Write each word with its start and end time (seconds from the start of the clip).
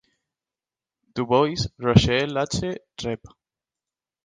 Dubois, 1.15 1.67
Rochelle 1.79 2.35
H., 2.35 2.79
rev. 3.03 3.19